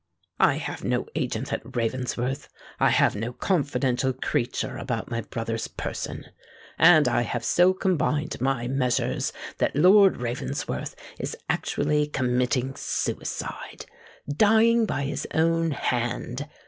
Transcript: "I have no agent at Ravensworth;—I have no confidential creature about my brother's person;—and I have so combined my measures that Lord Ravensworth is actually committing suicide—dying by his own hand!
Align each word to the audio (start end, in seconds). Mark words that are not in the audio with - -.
"I 0.39 0.55
have 0.55 0.83
no 0.83 1.05
agent 1.13 1.53
at 1.53 1.61
Ravensworth;—I 1.63 2.89
have 2.89 3.15
no 3.15 3.33
confidential 3.33 4.13
creature 4.13 4.75
about 4.77 5.11
my 5.11 5.21
brother's 5.21 5.67
person;—and 5.67 7.07
I 7.07 7.21
have 7.21 7.43
so 7.45 7.71
combined 7.75 8.41
my 8.41 8.67
measures 8.67 9.31
that 9.59 9.75
Lord 9.75 10.17
Ravensworth 10.17 10.95
is 11.19 11.37
actually 11.51 12.07
committing 12.07 12.73
suicide—dying 12.75 14.87
by 14.87 15.03
his 15.03 15.27
own 15.35 15.69
hand! 15.69 16.49